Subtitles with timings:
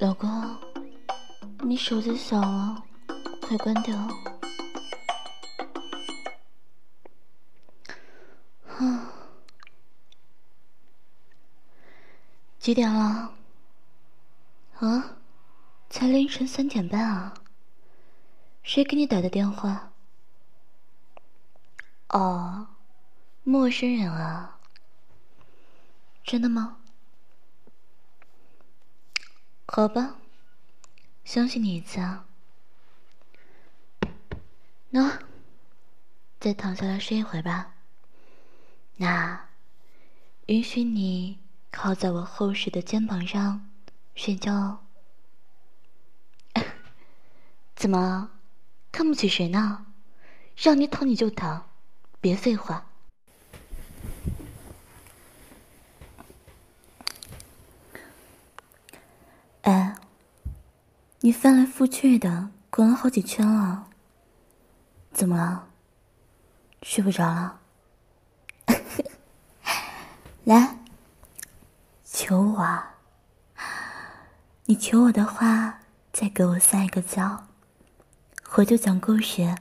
[0.00, 0.58] 老公，
[1.62, 2.82] 你手机响了，
[3.42, 3.94] 快关掉。
[8.66, 9.12] 啊，
[12.58, 13.34] 几点了？
[14.78, 15.16] 啊，
[15.90, 17.34] 才凌晨三点半啊！
[18.62, 19.92] 谁给你打的电话？
[22.08, 22.68] 哦，
[23.44, 24.56] 陌生人啊。
[26.24, 26.79] 真的吗？
[29.72, 30.16] 好吧，
[31.24, 32.26] 相信你一次啊。
[34.88, 35.20] 那，
[36.40, 37.72] 再躺下来睡一会儿吧。
[38.96, 39.46] 那，
[40.46, 41.38] 允许你
[41.70, 43.70] 靠在我厚实的肩膀上
[44.16, 44.80] 睡觉哦。
[47.76, 48.32] 怎么，
[48.90, 49.86] 看不起谁呢？
[50.56, 51.70] 让你躺你就躺，
[52.20, 52.86] 别废话。
[59.62, 59.94] 哎，
[61.22, 63.88] 你翻来覆去的滚了好几圈了，
[65.12, 65.68] 怎么了？
[66.82, 67.60] 睡不着了？
[70.44, 70.78] 来，
[72.04, 72.82] 求我！
[74.64, 77.48] 你求我的话，再给我撒一个娇，
[78.54, 79.54] 我就讲故事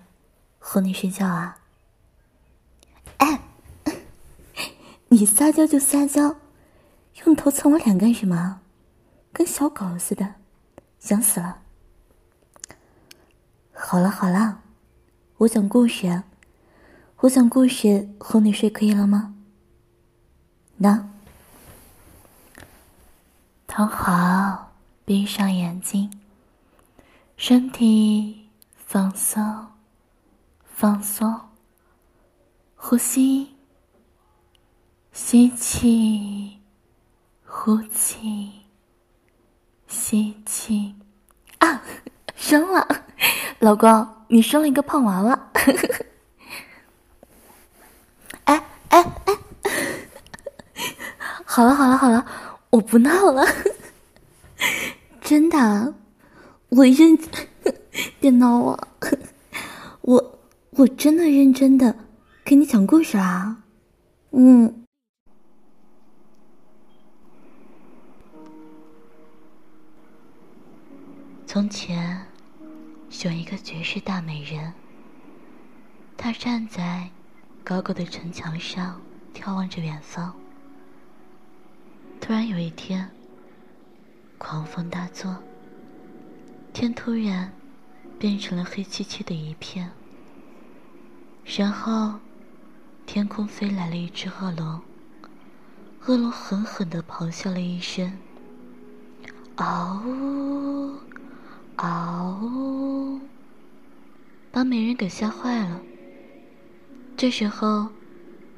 [0.59, 1.59] 哄你睡觉啊！
[3.17, 3.41] 哎，
[5.09, 6.37] 你撒娇就撒娇，
[7.25, 8.61] 用头蹭我脸干什么？
[9.33, 10.35] 跟小狗似的，
[10.99, 11.61] 想死了。
[13.73, 14.61] 好了好了，
[15.37, 16.23] 我讲故事，
[17.17, 19.33] 我讲故事哄你睡可以了吗？
[20.77, 21.09] 那，
[23.65, 24.73] 躺好，
[25.05, 26.11] 闭上眼睛，
[27.35, 29.67] 身体放松，
[30.63, 31.49] 放松，
[32.75, 33.55] 呼吸，
[35.11, 36.59] 吸气，
[37.45, 38.58] 呼气。
[39.89, 40.93] 吸气，
[41.57, 41.81] 啊，
[42.35, 42.87] 生了，
[43.57, 45.51] 老公，你生了一个胖娃娃。
[48.43, 49.37] 哎哎哎，
[51.43, 52.23] 好了好了好了，
[52.69, 53.43] 我不闹了，
[55.21, 55.95] 真的，
[56.69, 57.19] 我认，
[58.19, 58.87] 别闹我，
[60.01, 60.39] 我
[60.71, 61.95] 我真的认真的
[62.45, 63.57] 给你讲故事啊，
[64.31, 64.85] 嗯。
[71.51, 72.27] 从前，
[73.23, 74.71] 有一个绝世大美人。
[76.15, 77.09] 她站在
[77.63, 79.01] 高高的城墙上，
[79.33, 80.31] 眺望着远方。
[82.21, 83.09] 突然有一天，
[84.37, 85.37] 狂风大作，
[86.71, 87.51] 天突然
[88.19, 89.89] 变成了黑漆漆的一片。
[91.45, 92.19] 然后，
[93.07, 94.79] 天空飞来了一只恶龙。
[96.05, 98.19] 恶龙狠狠地咆哮了一声
[99.57, 100.93] ：“嗷呜！”
[101.81, 103.21] 嗷！
[104.51, 105.79] 把美人给吓坏了。
[107.15, 107.87] 这时候，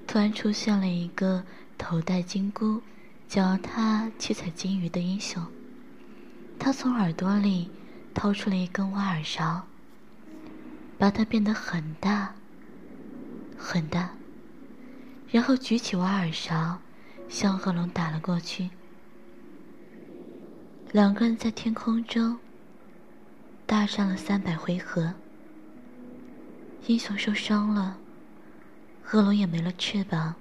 [0.07, 1.43] 突然出现了一个
[1.77, 2.81] 头戴金箍、
[3.27, 5.45] 脚踏七彩金鱼的英雄。
[6.57, 7.69] 他从耳朵里
[8.11, 9.67] 掏出了一根挖耳勺，
[10.97, 12.33] 把它变得很大，
[13.55, 14.09] 很大，
[15.29, 16.79] 然后举起挖耳勺，
[17.29, 18.71] 向贺龙打了过去。
[20.91, 22.39] 两个人在天空中。
[23.71, 25.13] 大战了三百回合，
[26.87, 27.97] 英雄受伤了，
[29.11, 30.35] 恶龙也没了翅膀，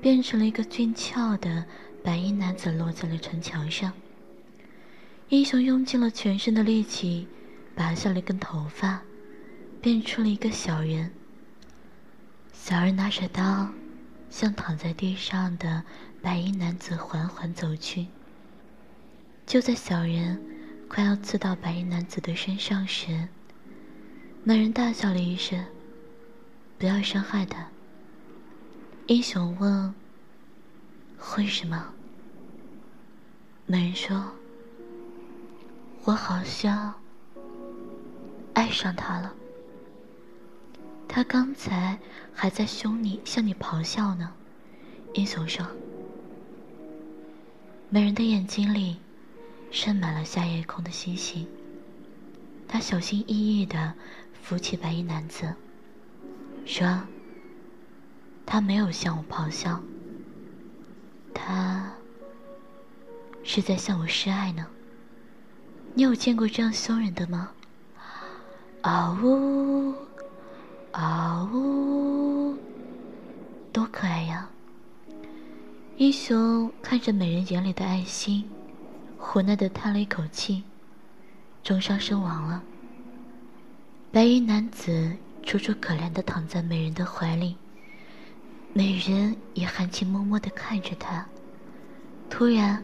[0.00, 1.66] 变成了一个俊俏的
[2.02, 3.92] 白衣男子，落在了城墙上。
[5.28, 7.28] 英雄用尽了全身的力气，
[7.74, 9.02] 拔下了一根头发，
[9.82, 11.10] 变出了一个小人。
[12.54, 13.68] 小人拿着刀，
[14.30, 15.82] 向躺在地上的
[16.22, 18.06] 白衣男子缓缓走去。
[19.44, 20.42] 就在小人。
[20.88, 23.28] 快要刺到白衣男子的身上时，
[24.42, 25.62] 那人大叫了一声
[26.78, 27.68] ：“不要伤害他。”
[29.06, 29.94] 英雄问
[31.36, 31.92] ：“为什么？”
[33.66, 34.32] 美人说
[36.04, 36.94] ：“我好像
[38.54, 39.32] 爱上他了。
[41.06, 41.98] 他刚才
[42.32, 44.32] 还在凶你，向你咆哮呢。”
[45.14, 45.66] 英雄说
[47.90, 48.96] ：“美人的眼睛里。”
[49.70, 51.46] 盛满了夏夜空的星星。
[52.66, 53.94] 他小心翼翼地
[54.42, 55.54] 扶起白衣男子，
[56.66, 57.00] 说
[58.44, 59.80] ：“他没有向我咆哮，
[61.32, 61.90] 他
[63.42, 64.66] 是在向我示爱呢。
[65.94, 67.50] 你有见过这样凶人的吗？”
[68.82, 69.94] 嗷呜，
[70.92, 72.56] 嗷呜，
[73.72, 74.48] 多可爱呀！
[75.96, 78.48] 英雄看着美人眼里的爱心。
[79.34, 80.64] 无奈的叹了一口气，
[81.62, 82.60] 重伤身亡了。
[84.10, 87.56] 白衣男子楚楚可怜的躺在美人的怀里，
[88.72, 91.24] 美人也含情脉脉的看着他。
[92.28, 92.82] 突然，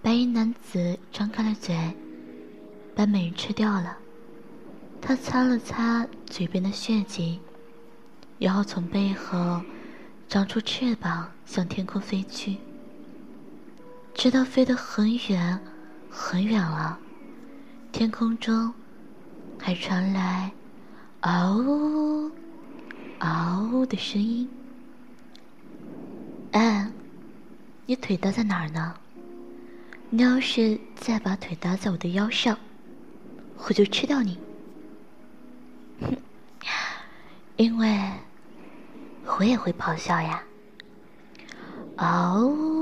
[0.00, 1.76] 白衣男子张开了嘴，
[2.94, 3.98] 把美人吃掉了。
[5.02, 7.40] 他擦了擦嘴边的血迹，
[8.38, 9.60] 然后从背后
[10.28, 12.56] 长出翅膀，向天空飞去。
[14.14, 15.58] 直到飞得很远，
[16.08, 16.98] 很远了，
[17.90, 18.72] 天空中
[19.58, 20.52] 还传来
[21.22, 22.30] “嗷呜，
[23.18, 24.48] 嗷呜”的声音。
[26.52, 26.88] 哎，
[27.86, 28.94] 你腿搭在哪儿呢？
[30.10, 32.56] 你要是再把腿搭在我的腰上，
[33.66, 34.38] 我就吃掉你。
[36.00, 36.16] 哼，
[37.56, 37.98] 因为
[39.38, 40.42] 我也会咆哮呀！
[41.96, 42.81] 嗷呜，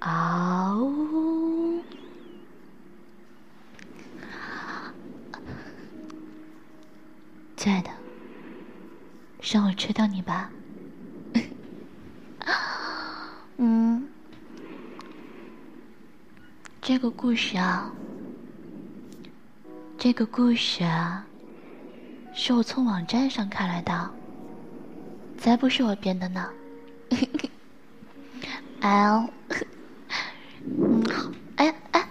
[0.00, 1.82] 嗷呜！
[7.56, 7.90] 亲爱的，
[9.40, 10.50] 让我吃掉你吧。
[13.58, 14.06] 嗯，
[16.80, 17.90] 这个故事啊，
[19.98, 21.26] 这个故事啊。
[22.38, 24.10] 是我从网站上看来的，
[25.38, 26.50] 才不是我编的呢。
[28.80, 29.30] L，
[30.78, 31.02] 嗯，
[31.56, 32.06] 哎哎，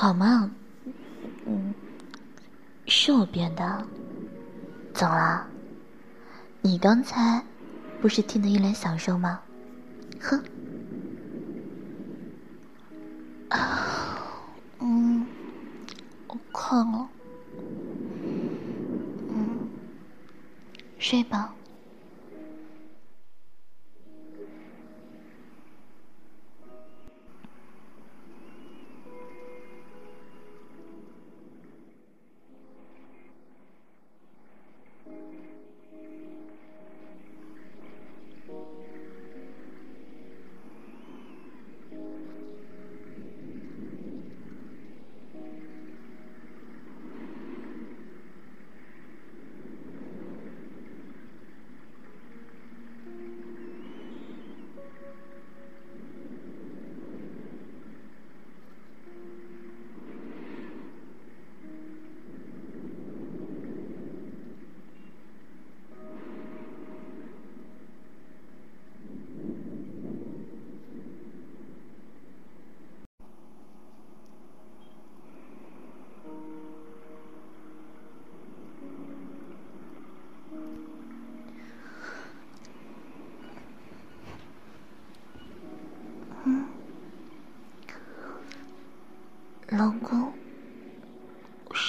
[0.00, 0.50] 好嘛，
[1.44, 1.74] 嗯，
[2.86, 3.86] 是我编的。
[4.94, 5.46] 怎么了？
[6.62, 7.44] 你刚才
[8.00, 9.38] 不是听得一脸享受吗？
[10.18, 10.42] 哼。
[13.50, 14.40] 啊，
[14.78, 15.26] 嗯，
[16.28, 17.06] 我困了。
[19.28, 19.68] 嗯
[20.98, 21.54] 睡吧。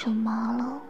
[0.02, 0.82] 熊猫了。